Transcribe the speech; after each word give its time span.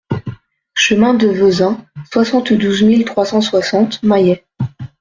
Chemin 0.73 1.13
de 1.13 1.27
Vezin, 1.27 1.85
soixante-douze 2.11 2.81
mille 2.81 3.05
trois 3.05 3.23
cent 3.27 3.39
soixante 3.39 4.01
Mayet 4.01 4.43